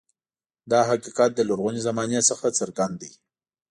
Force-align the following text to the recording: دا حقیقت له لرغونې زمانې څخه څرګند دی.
دا 0.71 0.79
حقیقت 0.89 1.31
له 1.35 1.43
لرغونې 1.49 1.81
زمانې 1.87 2.21
څخه 2.29 2.47
څرګند 2.59 2.95
دی. 3.01 3.11